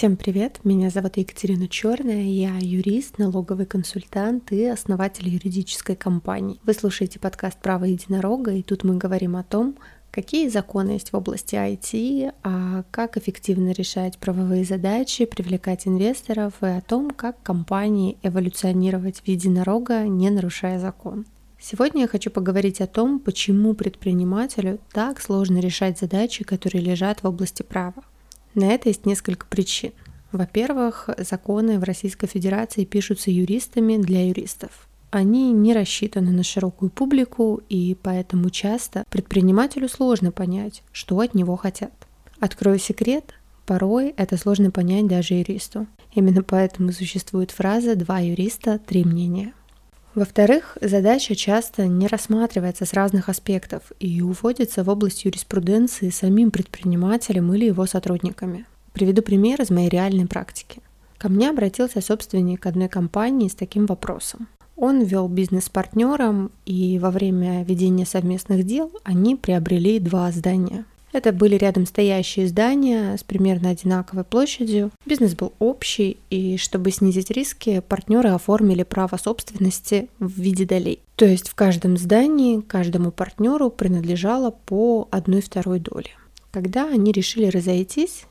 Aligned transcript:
Всем 0.00 0.16
привет! 0.16 0.60
Меня 0.64 0.88
зовут 0.88 1.18
Екатерина 1.18 1.68
Черная, 1.68 2.22
я 2.22 2.56
юрист, 2.58 3.18
налоговый 3.18 3.66
консультант 3.66 4.50
и 4.50 4.64
основатель 4.64 5.28
юридической 5.28 5.94
компании. 5.94 6.58
Вы 6.64 6.72
слушаете 6.72 7.18
подкаст 7.18 7.60
«Право 7.60 7.84
единорога», 7.84 8.50
и 8.52 8.62
тут 8.62 8.82
мы 8.82 8.96
говорим 8.96 9.36
о 9.36 9.42
том, 9.42 9.76
какие 10.10 10.48
законы 10.48 10.92
есть 10.92 11.12
в 11.12 11.16
области 11.18 11.54
IT, 11.54 12.32
а 12.42 12.84
как 12.90 13.18
эффективно 13.18 13.72
решать 13.72 14.16
правовые 14.16 14.64
задачи, 14.64 15.26
привлекать 15.26 15.86
инвесторов 15.86 16.54
и 16.62 16.66
о 16.68 16.80
том, 16.80 17.10
как 17.10 17.42
компании 17.42 18.16
эволюционировать 18.22 19.20
в 19.20 19.28
единорога, 19.28 20.04
не 20.04 20.30
нарушая 20.30 20.80
закон. 20.80 21.26
Сегодня 21.60 22.00
я 22.00 22.08
хочу 22.08 22.30
поговорить 22.30 22.80
о 22.80 22.86
том, 22.86 23.18
почему 23.20 23.74
предпринимателю 23.74 24.78
так 24.94 25.20
сложно 25.20 25.58
решать 25.58 25.98
задачи, 25.98 26.42
которые 26.42 26.82
лежат 26.82 27.22
в 27.22 27.26
области 27.26 27.62
права. 27.62 28.02
На 28.54 28.64
это 28.64 28.88
есть 28.88 29.06
несколько 29.06 29.46
причин. 29.46 29.92
Во-первых, 30.32 31.08
законы 31.18 31.78
в 31.78 31.84
Российской 31.84 32.26
Федерации 32.26 32.84
пишутся 32.84 33.30
юристами 33.30 33.96
для 33.96 34.26
юристов. 34.26 34.88
Они 35.10 35.52
не 35.52 35.74
рассчитаны 35.74 36.30
на 36.30 36.44
широкую 36.44 36.90
публику, 36.90 37.60
и 37.68 37.96
поэтому 38.00 38.50
часто 38.50 39.04
предпринимателю 39.10 39.88
сложно 39.88 40.30
понять, 40.30 40.84
что 40.92 41.18
от 41.18 41.34
него 41.34 41.56
хотят. 41.56 41.92
Открою 42.38 42.78
секрет, 42.78 43.34
порой 43.66 44.14
это 44.16 44.36
сложно 44.36 44.70
понять 44.70 45.08
даже 45.08 45.34
юристу. 45.34 45.88
Именно 46.14 46.44
поэтому 46.44 46.92
существует 46.92 47.50
фраза 47.50 47.96
«два 47.96 48.20
юриста, 48.20 48.78
три 48.78 49.04
мнения». 49.04 49.52
Во-вторых, 50.14 50.76
задача 50.80 51.36
часто 51.36 51.86
не 51.86 52.08
рассматривается 52.08 52.84
с 52.84 52.92
разных 52.94 53.28
аспектов 53.28 53.92
и 54.00 54.20
уводится 54.22 54.82
в 54.82 54.88
область 54.88 55.24
юриспруденции 55.24 56.10
самим 56.10 56.50
предпринимателем 56.50 57.52
или 57.54 57.66
его 57.66 57.86
сотрудниками. 57.86 58.66
Приведу 58.92 59.22
пример 59.22 59.62
из 59.62 59.70
моей 59.70 59.88
реальной 59.88 60.26
практики. 60.26 60.82
Ко 61.16 61.28
мне 61.28 61.50
обратился 61.50 62.00
собственник 62.00 62.66
одной 62.66 62.88
компании 62.88 63.48
с 63.48 63.54
таким 63.54 63.86
вопросом. 63.86 64.48
Он 64.74 65.02
вел 65.02 65.28
бизнес 65.28 65.66
с 65.66 65.68
партнером, 65.68 66.50
и 66.64 66.98
во 66.98 67.10
время 67.10 67.62
ведения 67.64 68.06
совместных 68.06 68.64
дел 68.64 68.90
они 69.04 69.36
приобрели 69.36 70.00
два 70.00 70.32
здания. 70.32 70.86
Это 71.12 71.32
были 71.32 71.56
рядом 71.56 71.86
стоящие 71.86 72.46
здания 72.46 73.16
с 73.16 73.24
примерно 73.24 73.70
одинаковой 73.70 74.24
площадью. 74.24 74.90
Бизнес 75.06 75.34
был 75.34 75.52
общий, 75.58 76.18
и 76.30 76.56
чтобы 76.56 76.90
снизить 76.90 77.30
риски, 77.30 77.80
партнеры 77.80 78.30
оформили 78.30 78.84
право 78.84 79.16
собственности 79.16 80.08
в 80.18 80.40
виде 80.40 80.64
долей. 80.64 81.00
То 81.16 81.24
есть 81.24 81.48
в 81.48 81.54
каждом 81.54 81.96
здании 81.96 82.60
каждому 82.60 83.10
партнеру 83.10 83.70
принадлежало 83.70 84.50
по 84.50 85.08
одной 85.10 85.42
второй 85.42 85.80
доли. 85.80 86.10
Когда 86.50 86.88
они 86.88 87.12
решили 87.12 87.46
разойтись, 87.46 88.24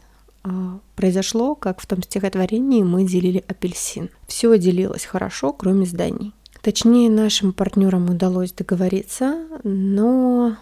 а, 0.44 0.80
произошло, 0.96 1.56
как 1.56 1.82
в 1.82 1.86
том 1.86 2.02
стихотворении 2.02 2.84
мы 2.84 3.06
делили 3.06 3.44
апельсин. 3.48 4.10
Все 4.28 4.58
делилось 4.58 5.06
хорошо, 5.06 5.54
кроме 5.54 5.86
зданий. 5.86 6.34
Точнее, 6.62 7.10
нашим 7.10 7.54
партнерам 7.54 8.10
удалось 8.10 8.52
договориться, 8.52 9.46
но 9.64 10.58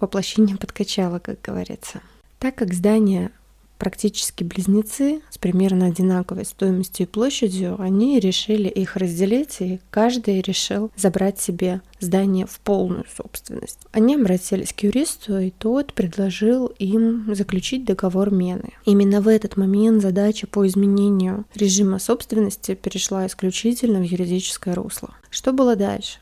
воплощение 0.00 0.56
подкачало, 0.56 1.18
как 1.18 1.40
говорится. 1.42 2.00
Так 2.38 2.54
как 2.54 2.74
здания 2.74 3.32
практически 3.78 4.44
близнецы 4.44 5.22
с 5.30 5.38
примерно 5.38 5.86
одинаковой 5.86 6.44
стоимостью 6.44 7.06
и 7.06 7.08
площадью, 7.08 7.80
они 7.80 8.18
решили 8.20 8.68
их 8.68 8.96
разделить, 8.96 9.60
и 9.60 9.80
каждый 9.90 10.40
решил 10.40 10.90
забрать 10.96 11.40
себе 11.40 11.80
здание 12.00 12.46
в 12.46 12.58
полную 12.60 13.04
собственность. 13.16 13.78
Они 13.92 14.16
обратились 14.16 14.72
к 14.72 14.80
юристу, 14.82 15.38
и 15.38 15.50
тот 15.50 15.94
предложил 15.94 16.66
им 16.78 17.34
заключить 17.34 17.84
договор 17.84 18.30
мены. 18.30 18.70
Именно 18.84 19.20
в 19.20 19.28
этот 19.28 19.56
момент 19.56 20.02
задача 20.02 20.46
по 20.46 20.66
изменению 20.66 21.44
режима 21.54 21.98
собственности 21.98 22.74
перешла 22.74 23.26
исключительно 23.26 24.00
в 24.00 24.02
юридическое 24.02 24.74
русло. 24.74 25.14
Что 25.30 25.52
было 25.52 25.76
дальше? 25.76 26.18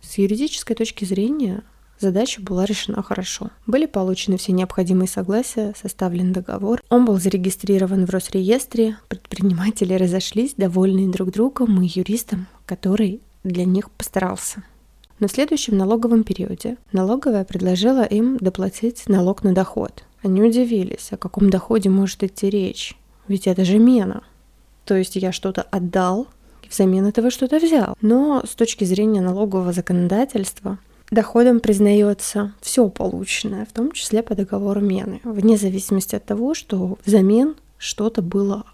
С 0.00 0.18
юридической 0.18 0.74
точки 0.74 1.04
зрения 1.04 1.62
Задача 2.00 2.42
была 2.42 2.64
решена 2.64 3.02
хорошо. 3.02 3.50
Были 3.66 3.86
получены 3.86 4.36
все 4.36 4.52
необходимые 4.52 5.08
согласия, 5.08 5.74
составлен 5.80 6.32
договор. 6.32 6.82
Он 6.90 7.04
был 7.04 7.18
зарегистрирован 7.18 8.06
в 8.06 8.10
Росреестре. 8.10 8.98
Предприниматели 9.08 9.94
разошлись, 9.94 10.54
довольные 10.56 11.08
друг 11.08 11.30
другом 11.30 11.80
и 11.82 11.86
юристом, 11.86 12.46
который 12.66 13.20
для 13.44 13.64
них 13.64 13.90
постарался. 13.90 14.62
На 15.20 15.28
следующем 15.28 15.78
налоговом 15.78 16.24
периоде 16.24 16.76
налоговая 16.90 17.44
предложила 17.44 18.02
им 18.04 18.36
доплатить 18.38 19.08
налог 19.08 19.44
на 19.44 19.54
доход. 19.54 20.04
Они 20.22 20.42
удивились, 20.42 21.08
о 21.12 21.16
каком 21.16 21.50
доходе 21.50 21.88
может 21.88 22.24
идти 22.24 22.50
речь. 22.50 22.96
Ведь 23.28 23.46
это 23.46 23.64
же 23.64 23.78
мена. 23.78 24.22
То 24.84 24.96
есть 24.96 25.16
я 25.16 25.30
что-то 25.30 25.62
отдал, 25.62 26.26
и 26.62 26.68
взамен 26.68 27.06
этого 27.06 27.30
что-то 27.30 27.58
взял. 27.58 27.96
Но 28.00 28.42
с 28.44 28.54
точки 28.54 28.84
зрения 28.84 29.20
налогового 29.20 29.72
законодательства– 29.72 30.78
Доходом 31.10 31.60
признается 31.60 32.54
все 32.60 32.88
полученное, 32.88 33.66
в 33.66 33.72
том 33.72 33.92
числе 33.92 34.22
по 34.22 34.34
договору 34.34 34.80
мены, 34.80 35.20
вне 35.24 35.56
зависимости 35.56 36.16
от 36.16 36.24
того, 36.24 36.54
что 36.54 36.98
взамен 37.04 37.56
что-то 37.78 38.22
было 38.22 38.64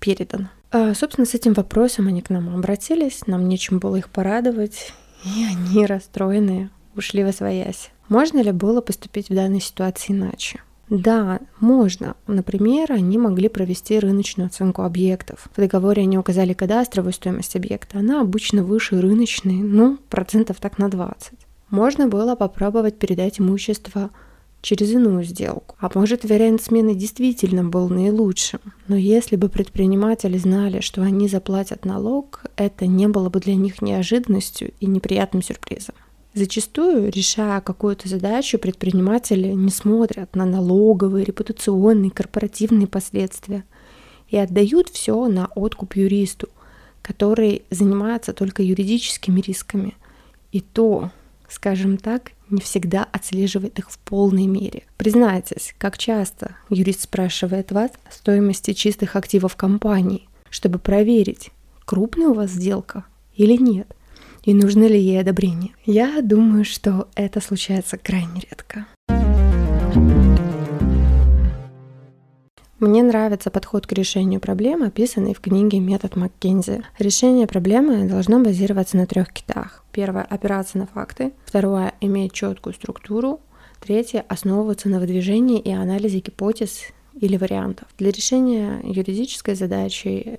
передано. 0.00 0.48
А, 0.70 0.94
собственно, 0.94 1.26
с 1.26 1.34
этим 1.34 1.52
вопросом 1.52 2.08
они 2.08 2.20
к 2.20 2.30
нам 2.30 2.54
обратились, 2.54 3.26
нам 3.26 3.48
нечем 3.48 3.78
было 3.78 3.96
их 3.96 4.08
порадовать, 4.08 4.92
и 5.24 5.44
они, 5.50 5.86
расстроенные, 5.86 6.70
ушли 6.96 7.22
во 7.22 7.32
своясь. 7.32 7.90
Можно 8.08 8.40
ли 8.40 8.52
было 8.52 8.80
поступить 8.80 9.28
в 9.28 9.34
данной 9.34 9.60
ситуации 9.60 10.12
иначе? 10.12 10.60
Да, 10.90 11.40
можно. 11.60 12.14
Например, 12.26 12.92
они 12.92 13.16
могли 13.16 13.48
провести 13.48 13.98
рыночную 13.98 14.48
оценку 14.48 14.82
объектов. 14.82 15.48
В 15.56 15.60
договоре 15.60 16.02
они 16.02 16.18
указали 16.18 16.52
кадастровую 16.52 17.12
стоимость 17.12 17.56
объекта. 17.56 18.00
Она 18.00 18.20
обычно 18.20 18.62
выше 18.62 19.00
рыночной, 19.00 19.54
ну, 19.54 19.98
процентов 20.10 20.58
так 20.60 20.78
на 20.78 20.90
20. 20.90 21.38
Можно 21.74 22.06
было 22.06 22.36
попробовать 22.36 23.00
передать 23.00 23.40
имущество 23.40 24.10
через 24.62 24.92
иную 24.92 25.24
сделку. 25.24 25.74
А 25.80 25.90
может, 25.92 26.22
вариант 26.22 26.62
смены 26.62 26.94
действительно 26.94 27.64
был 27.64 27.88
наилучшим. 27.88 28.60
Но 28.86 28.94
если 28.94 29.34
бы 29.34 29.48
предприниматели 29.48 30.38
знали, 30.38 30.78
что 30.78 31.02
они 31.02 31.26
заплатят 31.26 31.84
налог, 31.84 32.44
это 32.54 32.86
не 32.86 33.08
было 33.08 33.28
бы 33.28 33.40
для 33.40 33.56
них 33.56 33.82
неожиданностью 33.82 34.70
и 34.78 34.86
неприятным 34.86 35.42
сюрпризом. 35.42 35.96
Зачастую, 36.32 37.10
решая 37.10 37.60
какую-то 37.60 38.08
задачу, 38.08 38.60
предприниматели 38.60 39.48
не 39.48 39.70
смотрят 39.70 40.36
на 40.36 40.46
налоговые, 40.46 41.24
репутационные, 41.24 42.12
корпоративные 42.12 42.86
последствия 42.86 43.64
и 44.28 44.36
отдают 44.36 44.90
все 44.90 45.26
на 45.26 45.48
откуп 45.56 45.96
юристу, 45.96 46.48
который 47.02 47.64
занимается 47.70 48.32
только 48.32 48.62
юридическими 48.62 49.40
рисками. 49.40 49.94
И 50.52 50.60
то 50.60 51.10
скажем 51.54 51.96
так, 51.96 52.32
не 52.50 52.60
всегда 52.60 53.04
отслеживает 53.04 53.78
их 53.78 53.90
в 53.90 53.98
полной 53.98 54.46
мере. 54.46 54.82
Признайтесь, 54.96 55.74
как 55.78 55.96
часто 55.96 56.56
юрист 56.68 57.02
спрашивает 57.02 57.72
вас 57.72 57.90
о 58.04 58.12
стоимости 58.12 58.72
чистых 58.72 59.16
активов 59.16 59.56
компании, 59.56 60.28
чтобы 60.50 60.78
проверить, 60.78 61.50
крупная 61.84 62.28
у 62.28 62.34
вас 62.34 62.50
сделка 62.50 63.04
или 63.34 63.56
нет, 63.56 63.94
и 64.42 64.52
нужно 64.52 64.86
ли 64.86 65.00
ей 65.00 65.20
одобрение. 65.20 65.72
Я 65.86 66.20
думаю, 66.22 66.64
что 66.64 67.08
это 67.14 67.40
случается 67.40 67.96
крайне 67.96 68.42
редко. 68.50 68.86
Мне 72.84 73.02
нравится 73.02 73.50
подход 73.50 73.86
к 73.86 73.92
решению 73.92 74.40
проблемы, 74.40 74.88
описанный 74.88 75.32
в 75.32 75.40
книге 75.40 75.78
«Метод 75.80 76.16
Маккензи». 76.16 76.84
Решение 76.98 77.46
проблемы 77.46 78.06
должно 78.06 78.40
базироваться 78.40 78.98
на 78.98 79.06
трех 79.06 79.32
китах. 79.32 79.82
Первое– 79.90 80.20
опираться 80.28 80.76
на 80.76 80.86
факты. 80.86 81.32
Второе– 81.46 81.94
иметь 82.02 82.34
четкую 82.34 82.74
структуру. 82.74 83.40
Третье– 83.80 84.22
основываться 84.28 84.90
на 84.90 85.00
выдвижении 85.00 85.60
и 85.60 85.70
анализе 85.70 86.18
гипотез 86.18 86.82
или 87.18 87.38
вариантов. 87.38 87.88
Для 87.96 88.10
решения 88.10 88.78
юридической 88.82 89.54
задачи 89.54 90.38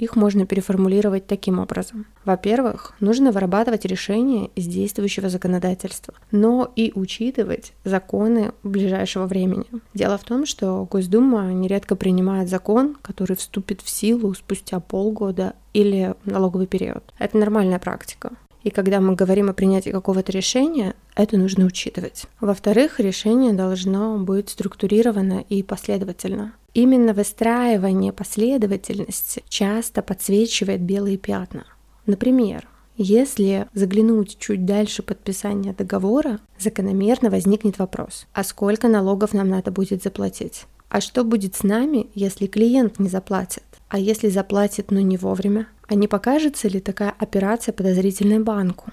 их 0.00 0.16
можно 0.16 0.46
переформулировать 0.46 1.26
таким 1.26 1.58
образом. 1.58 2.06
Во-первых, 2.24 2.94
нужно 3.00 3.32
вырабатывать 3.32 3.84
решения 3.84 4.50
из 4.56 4.66
действующего 4.66 5.28
законодательства, 5.28 6.14
но 6.30 6.72
и 6.74 6.92
учитывать 6.94 7.72
законы 7.84 8.52
ближайшего 8.62 9.26
времени. 9.26 9.66
Дело 9.94 10.16
в 10.16 10.24
том, 10.24 10.46
что 10.46 10.86
Госдума 10.90 11.52
нередко 11.52 11.96
принимает 11.96 12.48
закон, 12.48 12.96
который 13.02 13.36
вступит 13.36 13.82
в 13.82 13.90
силу 13.90 14.34
спустя 14.34 14.80
полгода 14.80 15.54
или 15.74 16.14
налоговый 16.24 16.66
период. 16.66 17.04
Это 17.18 17.36
нормальная 17.36 17.78
практика. 17.78 18.32
И 18.62 18.70
когда 18.70 19.00
мы 19.00 19.14
говорим 19.14 19.48
о 19.48 19.54
принятии 19.54 19.90
какого-то 19.90 20.32
решения, 20.32 20.94
это 21.14 21.38
нужно 21.38 21.64
учитывать. 21.64 22.26
Во-вторых, 22.40 23.00
решение 23.00 23.52
должно 23.52 24.18
быть 24.18 24.50
структурировано 24.50 25.44
и 25.48 25.62
последовательно. 25.62 26.52
Именно 26.74 27.14
выстраивание 27.14 28.12
последовательности 28.12 29.42
часто 29.48 30.02
подсвечивает 30.02 30.80
белые 30.80 31.18
пятна. 31.18 31.64
Например, 32.06 32.68
если 32.96 33.66
заглянуть 33.72 34.38
чуть 34.38 34.64
дальше 34.66 35.02
подписания 35.02 35.72
договора, 35.72 36.38
закономерно 36.58 37.30
возникнет 37.30 37.78
вопрос, 37.78 38.26
а 38.32 38.44
сколько 38.44 38.88
налогов 38.88 39.32
нам 39.32 39.48
надо 39.48 39.70
будет 39.70 40.02
заплатить? 40.02 40.66
А 40.90 41.00
что 41.00 41.24
будет 41.24 41.54
с 41.54 41.62
нами, 41.62 42.08
если 42.14 42.46
клиент 42.46 42.98
не 42.98 43.08
заплатит? 43.08 43.62
А 43.88 43.98
если 43.98 44.28
заплатит, 44.28 44.90
но 44.90 45.00
не 45.00 45.16
вовремя? 45.16 45.66
А 45.88 45.94
не 45.94 46.08
покажется 46.08 46.68
ли 46.68 46.80
такая 46.80 47.14
операция 47.18 47.72
подозрительной 47.72 48.40
банку? 48.40 48.92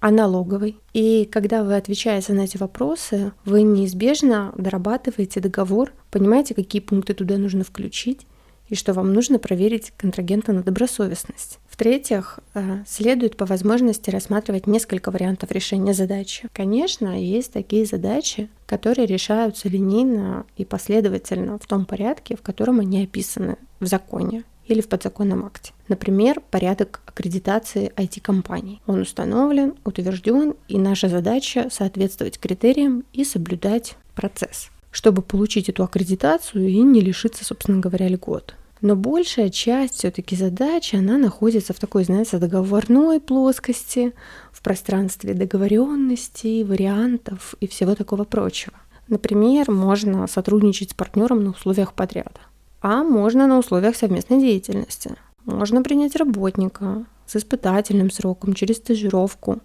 А 0.00 0.10
налоговой. 0.10 0.76
И 0.92 1.28
когда 1.30 1.64
вы 1.64 1.76
отвечаете 1.76 2.32
на 2.32 2.42
эти 2.42 2.56
вопросы, 2.56 3.32
вы 3.44 3.62
неизбежно 3.62 4.52
дорабатываете 4.56 5.40
договор, 5.40 5.92
понимаете, 6.10 6.54
какие 6.54 6.80
пункты 6.80 7.14
туда 7.14 7.36
нужно 7.36 7.64
включить, 7.64 8.26
и 8.68 8.74
что 8.74 8.92
вам 8.92 9.12
нужно 9.12 9.38
проверить 9.38 9.92
контрагента 9.96 10.52
на 10.52 10.62
добросовестность. 10.62 11.58
В-третьих, 11.68 12.38
э, 12.54 12.82
следует 12.86 13.36
по 13.36 13.46
возможности 13.46 14.10
рассматривать 14.10 14.66
несколько 14.66 15.10
вариантов 15.10 15.50
решения 15.52 15.94
задачи. 15.94 16.48
Конечно, 16.52 17.18
есть 17.20 17.52
такие 17.52 17.86
задачи, 17.86 18.48
которые 18.66 19.06
решаются 19.06 19.68
линейно 19.68 20.44
и 20.56 20.64
последовательно 20.64 21.58
в 21.58 21.66
том 21.66 21.86
порядке, 21.86 22.36
в 22.36 22.42
котором 22.42 22.80
они 22.80 23.02
описаны 23.04 23.56
в 23.80 23.86
законе 23.86 24.44
или 24.68 24.80
в 24.80 24.88
подзаконном 24.88 25.44
акте. 25.44 25.72
Например, 25.88 26.40
порядок 26.50 27.00
аккредитации 27.06 27.92
IT-компаний. 27.96 28.80
Он 28.86 29.00
установлен, 29.00 29.74
утвержден, 29.84 30.54
и 30.68 30.78
наша 30.78 31.08
задача 31.08 31.68
соответствовать 31.70 32.38
критериям 32.38 33.04
и 33.12 33.24
соблюдать 33.24 33.96
процесс 34.14 34.70
чтобы 34.90 35.22
получить 35.22 35.68
эту 35.68 35.84
аккредитацию 35.84 36.68
и 36.68 36.78
не 36.80 37.00
лишиться, 37.00 37.44
собственно 37.44 37.78
говоря, 37.78 38.08
льгот. 38.08 38.54
Но 38.80 38.94
большая 38.94 39.50
часть 39.50 39.94
все-таки 39.94 40.36
задачи, 40.36 40.96
она 40.96 41.18
находится 41.18 41.72
в 41.72 41.80
такой, 41.80 42.04
знаете, 42.04 42.38
договорной 42.38 43.20
плоскости, 43.20 44.12
в 44.52 44.62
пространстве 44.62 45.34
договоренностей, 45.34 46.62
вариантов 46.62 47.54
и 47.60 47.66
всего 47.66 47.94
такого 47.94 48.24
прочего. 48.24 48.74
Например, 49.08 49.70
можно 49.70 50.26
сотрудничать 50.26 50.90
с 50.90 50.94
партнером 50.94 51.42
на 51.42 51.50
условиях 51.50 51.92
подряда, 51.94 52.40
а 52.80 53.02
можно 53.02 53.46
на 53.46 53.58
условиях 53.58 53.96
совместной 53.96 54.40
деятельности. 54.40 55.16
Можно 55.44 55.82
принять 55.82 56.16
работника 56.16 57.04
с 57.26 57.36
испытательным 57.36 58.10
сроком 58.10 58.54
через 58.54 58.76
стажировку, 58.76 59.60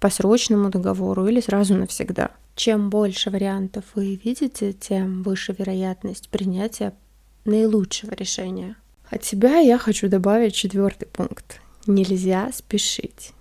по 0.00 0.10
срочному 0.10 0.70
договору 0.70 1.26
или 1.26 1.40
сразу 1.40 1.74
навсегда. 1.74 2.30
Чем 2.54 2.90
больше 2.90 3.30
вариантов 3.30 3.84
вы 3.94 4.20
видите, 4.22 4.72
тем 4.72 5.22
выше 5.22 5.54
вероятность 5.56 6.28
принятия 6.28 6.92
наилучшего 7.44 8.14
решения. 8.14 8.76
От 9.10 9.24
себя 9.24 9.58
я 9.58 9.78
хочу 9.78 10.08
добавить 10.08 10.54
четвертый 10.54 11.06
пункт. 11.06 11.60
Нельзя 11.86 12.50
спешить. 12.52 13.32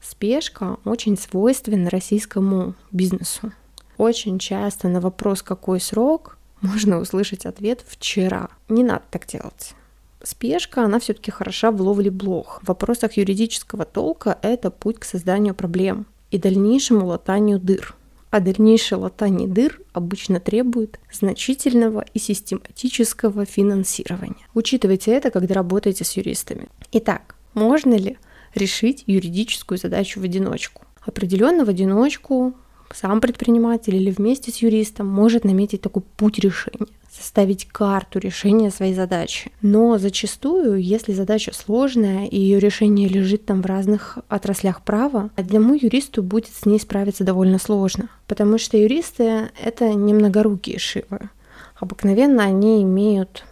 Спешка 0.00 0.76
очень 0.84 1.16
свойственна 1.16 1.88
российскому 1.88 2.74
бизнесу. 2.90 3.52
Очень 3.96 4.38
часто 4.38 4.88
на 4.88 5.00
вопрос 5.00 5.42
«какой 5.42 5.80
срок?» 5.80 6.36
Можно 6.60 6.98
услышать 6.98 7.46
ответ 7.46 7.84
«вчера». 7.86 8.48
Не 8.68 8.84
надо 8.84 9.02
так 9.10 9.26
делать. 9.26 9.74
Спешка, 10.22 10.84
она 10.84 10.98
все-таки 10.98 11.30
хороша 11.30 11.70
в 11.70 11.80
ловле 11.80 12.10
блох. 12.10 12.60
В 12.62 12.68
вопросах 12.68 13.16
юридического 13.16 13.84
толка 13.84 14.38
это 14.42 14.70
путь 14.70 14.98
к 14.98 15.04
созданию 15.04 15.54
проблем 15.54 16.06
и 16.30 16.38
дальнейшему 16.38 17.06
латанию 17.06 17.58
дыр– 17.58 17.94
а 18.34 18.40
дальнейшее 18.40 18.98
латание 18.98 19.46
дыр 19.46 19.80
обычно 19.92 20.40
требует 20.40 20.98
значительного 21.12 22.04
и 22.14 22.18
систематического 22.18 23.44
финансирования. 23.44 24.48
Учитывайте 24.54 25.12
это, 25.12 25.30
когда 25.30 25.54
работаете 25.54 26.02
с 26.02 26.16
юристами. 26.16 26.66
Итак, 26.90 27.36
можно 27.54 27.94
ли 27.94 28.18
решить 28.52 29.04
юридическую 29.06 29.78
задачу 29.78 30.18
в 30.18 30.24
одиночку? 30.24 30.82
Определенно 31.06 31.64
в 31.64 31.68
одиночку 31.68 32.54
сам 32.94 33.20
предприниматель 33.20 33.96
или 33.96 34.10
вместе 34.10 34.50
с 34.50 34.56
юристом 34.58 35.06
может 35.06 35.44
наметить 35.44 35.82
такой 35.82 36.02
путь 36.16 36.38
решения 36.38 36.86
составить 37.14 37.66
карту 37.66 38.18
решения 38.18 38.70
своей 38.70 38.94
задачи. 38.94 39.52
Но 39.62 39.98
зачастую, 39.98 40.82
если 40.82 41.12
задача 41.12 41.52
сложная 41.54 42.26
и 42.26 42.38
ее 42.38 42.58
решение 42.58 43.08
лежит 43.08 43.46
там 43.46 43.62
в 43.62 43.66
разных 43.66 44.18
отраслях 44.28 44.82
права, 44.82 45.30
одному 45.36 45.74
юристу 45.74 46.22
будет 46.22 46.48
с 46.52 46.66
ней 46.66 46.80
справиться 46.80 47.24
довольно 47.24 47.58
сложно, 47.58 48.08
потому 48.26 48.58
что 48.58 48.76
юристы— 48.76 49.50
это 49.62 49.94
немногорукие 49.94 50.78
шивы. 50.78 51.30
Обыкновенно 51.78 52.42
они 52.42 52.82
имеют 52.82 53.44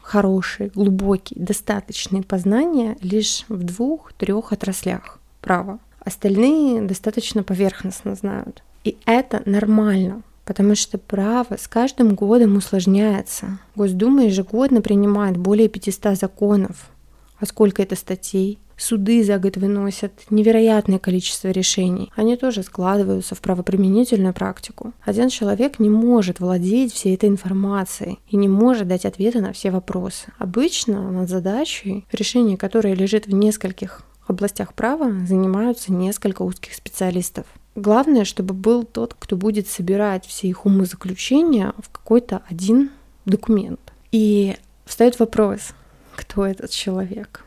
хорошие, 0.00 0.70
глубокие, 0.70 1.42
достаточные 1.42 2.22
познания 2.22 2.96
лишь 3.00 3.44
в 3.48 3.62
двух-трех 3.62 4.52
отраслях 4.52 5.18
права. 5.40 5.78
Остальные 6.00 6.82
достаточно 6.82 7.42
поверхностно 7.42 8.14
знают. 8.14 8.62
И 8.84 8.98
это 9.06 9.42
нормально, 9.46 10.22
потому 10.44 10.74
что 10.74 10.98
право 10.98 11.56
с 11.58 11.66
каждым 11.66 12.14
годом 12.14 12.56
усложняется. 12.56 13.58
Госдума 13.74 14.26
ежегодно 14.26 14.82
принимает 14.82 15.36
более 15.36 15.68
500 15.68 16.18
законов. 16.18 16.90
А 17.38 17.46
сколько 17.46 17.82
это 17.82 17.96
статей? 17.96 18.58
Суды 18.76 19.22
за 19.22 19.38
год 19.38 19.56
выносят 19.56 20.12
невероятное 20.30 20.98
количество 20.98 21.48
решений. 21.48 22.10
Они 22.16 22.36
тоже 22.36 22.62
складываются 22.62 23.34
в 23.34 23.40
правоприменительную 23.40 24.34
практику. 24.34 24.92
Один 25.04 25.28
человек 25.28 25.78
не 25.78 25.88
может 25.88 26.40
владеть 26.40 26.92
всей 26.92 27.14
этой 27.14 27.28
информацией 27.28 28.18
и 28.28 28.36
не 28.36 28.48
может 28.48 28.88
дать 28.88 29.06
ответы 29.06 29.40
на 29.40 29.52
все 29.52 29.70
вопросы. 29.70 30.32
Обычно 30.38 31.10
над 31.10 31.28
задачей, 31.28 32.04
решение 32.12 32.56
которой 32.56 32.94
лежит 32.94 33.26
в 33.26 33.32
нескольких 33.32 34.02
областях 34.26 34.74
права, 34.74 35.12
занимаются 35.26 35.92
несколько 35.92 36.42
узких 36.42 36.74
специалистов. 36.74 37.46
Главное, 37.74 38.24
чтобы 38.24 38.54
был 38.54 38.84
тот, 38.84 39.14
кто 39.18 39.36
будет 39.36 39.66
собирать 39.66 40.26
все 40.26 40.48
их 40.48 40.64
умозаключения 40.64 41.72
в 41.78 41.90
какой-то 41.90 42.42
один 42.48 42.90
документ. 43.26 43.80
И 44.12 44.56
встает 44.84 45.18
вопрос, 45.18 45.72
кто 46.14 46.46
этот 46.46 46.70
человек. 46.70 47.44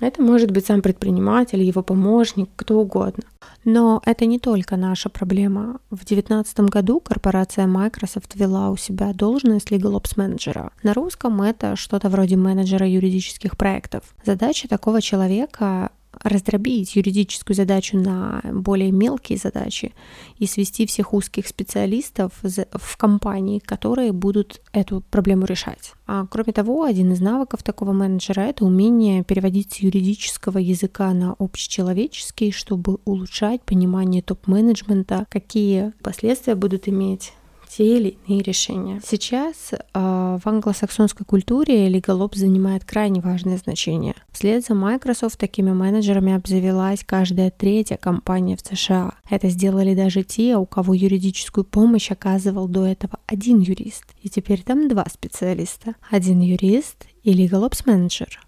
Это 0.00 0.22
может 0.22 0.52
быть 0.52 0.66
сам 0.66 0.80
предприниматель, 0.80 1.60
его 1.60 1.82
помощник, 1.82 2.48
кто 2.54 2.80
угодно. 2.80 3.24
Но 3.64 4.00
это 4.06 4.26
не 4.26 4.38
только 4.38 4.76
наша 4.76 5.08
проблема. 5.08 5.80
В 5.90 6.06
2019 6.06 6.60
году 6.60 7.00
корпорация 7.00 7.66
Microsoft 7.66 8.34
ввела 8.36 8.70
у 8.70 8.76
себя 8.76 9.12
должность 9.12 9.72
Legal 9.72 10.00
Ops 10.00 10.12
менеджера. 10.16 10.70
На 10.82 10.94
русском 10.94 11.42
это 11.42 11.74
что-то 11.74 12.08
вроде 12.08 12.36
менеджера 12.36 12.86
юридических 12.88 13.56
проектов. 13.56 14.04
Задача 14.24 14.68
такого 14.68 15.02
человека 15.02 15.90
раздробить 16.22 16.96
юридическую 16.96 17.54
задачу 17.54 17.96
на 17.96 18.40
более 18.52 18.92
мелкие 18.92 19.38
задачи 19.38 19.94
и 20.38 20.46
свести 20.46 20.86
всех 20.86 21.14
узких 21.14 21.46
специалистов 21.46 22.32
в 22.42 22.96
компании, 22.96 23.58
которые 23.58 24.12
будут 24.12 24.60
эту 24.72 25.02
проблему 25.10 25.44
решать. 25.44 25.92
А 26.06 26.26
кроме 26.26 26.52
того, 26.52 26.84
один 26.84 27.12
из 27.12 27.20
навыков 27.20 27.62
такого 27.62 27.92
менеджера— 27.92 28.40
это 28.42 28.64
умение 28.64 29.24
переводить 29.24 29.72
с 29.74 29.76
юридического 29.76 30.58
языка 30.58 31.12
на 31.12 31.34
общечеловеческий, 31.38 32.50
чтобы 32.50 32.98
улучшать 33.04 33.62
понимание 33.62 34.22
топ-менеджмента, 34.22 35.26
какие 35.30 35.92
последствия 36.02 36.54
будут 36.54 36.88
иметь 36.88 37.32
те 37.68 37.98
или 37.98 38.18
иные 38.26 38.42
решения. 38.42 39.00
Сейчас 39.04 39.72
э, 39.72 39.78
в 39.92 40.46
англосаксонской 40.46 41.26
культуре 41.26 41.88
LegalOps 41.88 42.36
занимает 42.36 42.84
крайне 42.84 43.20
важное 43.20 43.58
значение. 43.58 44.14
Вслед 44.32 44.64
за 44.64 44.74
Microsoft 44.74 45.38
такими 45.38 45.72
менеджерами 45.72 46.34
обзавелась 46.34 47.04
каждая 47.04 47.50
третья 47.50 47.96
компания 47.96 48.56
в 48.56 48.60
США. 48.60 49.12
Это 49.28 49.48
сделали 49.48 49.94
даже 49.94 50.22
те, 50.22 50.56
у 50.56 50.66
кого 50.66 50.94
юридическую 50.94 51.64
помощь 51.64 52.10
оказывал 52.10 52.68
до 52.68 52.86
этого 52.86 53.18
один 53.26 53.60
юрист. 53.60 54.04
И 54.22 54.28
теперь 54.28 54.62
там 54.62 54.88
два 54.88 55.04
специалиста. 55.12 55.94
Один 56.10 56.40
юрист 56.40 57.06
и 57.22 57.32
LegalOps 57.32 57.82
менеджер. 57.86 58.40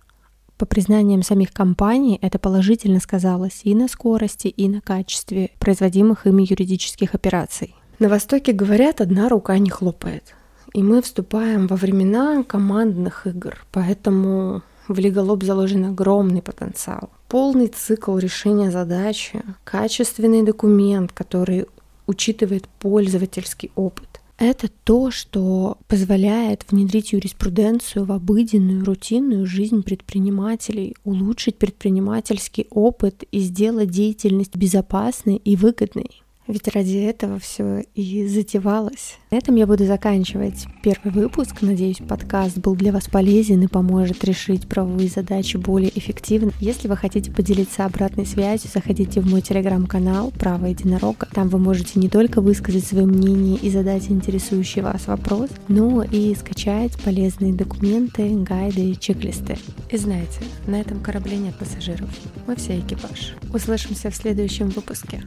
По 0.61 0.67
признаниям 0.67 1.23
самих 1.23 1.55
компаний, 1.55 2.19
это 2.21 2.39
положительно 2.39 3.01
сказалось 3.01 3.63
и 3.65 3.75
на 3.75 3.89
скорости, 3.89 4.49
и 4.49 4.69
на 4.69 4.83
качестве 4.83 5.53
производимых 5.59 6.27
ими 6.27 6.43
юридических 6.43 7.15
операций. 7.15 7.75
На 8.01 8.09
Востоке 8.09 8.53
говорят, 8.53 9.03
одна 9.03 9.29
рука 9.29 9.59
не 9.59 9.69
хлопает. 9.69 10.35
И 10.73 10.83
мы 10.83 11.03
вступаем 11.03 11.67
во 11.67 11.77
времена 11.77 12.43
командных 12.45 13.27
игр, 13.27 13.59
поэтому 13.73 14.63
в 14.89 14.99
Лиголоб 14.99 15.45
заложен 15.45 15.85
огромный 15.85 16.41
потенциал. 16.41 17.11
Полный 17.29 17.67
цикл 17.67 18.17
решения 18.17 18.71
задачи, 18.71 19.43
качественный 19.65 20.43
документ, 20.43 21.13
который 21.13 21.67
учитывает 22.07 22.67
пользовательский 22.79 23.71
опыт. 23.75 24.09
Это 24.39 24.69
то, 24.85 25.11
что 25.11 25.77
позволяет 25.87 26.65
внедрить 26.71 27.13
юриспруденцию 27.13 28.07
в 28.07 28.13
обыденную, 28.13 28.83
рутинную 28.83 29.45
жизнь 29.45 29.83
предпринимателей, 29.83 30.97
улучшить 31.05 31.59
предпринимательский 31.59 32.67
опыт 32.71 33.25
и 33.31 33.41
сделать 33.41 33.91
деятельность 33.91 34.57
безопасной 34.57 35.37
и 35.37 35.55
выгодной. 35.57 36.20
Ведь 36.51 36.67
ради 36.67 36.97
этого 36.97 37.39
все 37.39 37.85
и 37.95 38.27
затевалось. 38.27 39.19
На 39.31 39.37
этом 39.37 39.55
я 39.55 39.69
буду 39.69 39.85
заканчивать 39.85 40.67
первый 40.83 41.13
выпуск. 41.13 41.63
Надеюсь, 41.63 41.99
подкаст 41.99 42.59
был 42.59 42.75
для 42.75 42.91
вас 42.91 43.07
полезен 43.07 43.63
и 43.63 43.69
поможет 43.69 44.25
решить 44.25 44.67
правовые 44.67 45.09
задачи 45.09 45.57
более 45.57 45.97
эффективно. 45.97 46.51
Если 46.59 46.89
вы 46.89 46.97
хотите 46.97 47.31
поделиться 47.31 47.85
обратной 47.85 48.27
связью, 48.27 48.69
заходите 48.75 49.21
в 49.21 49.31
мой 49.31 49.43
телеграм-канал 49.43 50.33
«Право 50.33 50.67
единорога». 50.67 51.29
Там 51.33 51.49
вы 51.49 51.61
можете 51.61 52.01
не 52.01 52.09
только 52.09 52.41
высказать 52.41 52.85
свое 52.85 53.07
мнение 53.07 53.57
и 53.57 53.71
задать 53.71 54.11
интересующий 54.11 54.83
вас 54.83 55.07
вопрос, 55.07 55.51
но 55.69 56.03
и 56.03 56.35
скачать 56.35 57.01
полезные 57.05 57.55
документы, 57.55 58.29
гайды 58.29 58.91
и 58.91 58.99
чек-листы. 58.99 59.57
И 59.89 59.97
знаете, 59.97 60.41
на 60.67 60.81
этом 60.81 60.99
корабле 60.99 61.37
нет 61.37 61.55
пассажиров. 61.55 62.11
Мы 62.49 62.57
все 62.57 62.81
экипаж. 62.81 63.37
Услышимся 63.55 64.11
в 64.11 64.17
следующем 64.17 64.71
выпуске. 64.71 65.23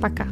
Пока. 0.00 0.26